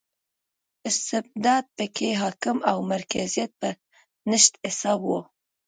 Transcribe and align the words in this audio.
استبداد 0.89 1.65
په 1.77 1.85
کې 1.95 2.09
حاکم 2.21 2.57
او 2.71 2.77
مرکزیت 2.93 3.51
په 3.61 3.69
نشت 4.29 4.53
حساب 4.67 4.99
و. 5.05 5.11